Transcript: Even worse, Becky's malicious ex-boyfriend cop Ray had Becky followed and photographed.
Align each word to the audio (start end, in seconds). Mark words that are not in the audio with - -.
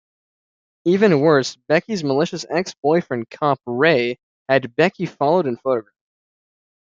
Even 0.83 1.19
worse, 1.19 1.57
Becky's 1.67 2.03
malicious 2.03 2.43
ex-boyfriend 2.49 3.29
cop 3.29 3.59
Ray 3.67 4.17
had 4.49 4.75
Becky 4.75 5.05
followed 5.05 5.45
and 5.45 5.61
photographed. 5.61 5.93